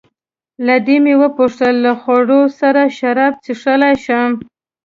له 0.65 0.75
دې 0.87 0.97
مې 1.03 1.13
وپوښتل: 1.21 1.75
له 1.85 1.93
خوړو 2.01 2.41
سره 2.59 2.81
شراب 2.97 3.33
څښلای 3.43 3.95
شم؟ 4.05 4.31